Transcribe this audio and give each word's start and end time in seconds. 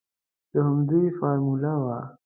د 0.51 0.53
همدوی 0.67 1.05
فارموله 1.17 1.73
وه. 1.83 1.99